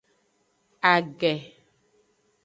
Age. 0.93 1.33